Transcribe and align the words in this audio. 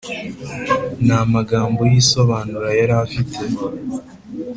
Nta 1.05 1.19
magambo 1.33 1.81
yisobanura 1.91 2.69
yari 2.79 2.93
afite 3.05 3.41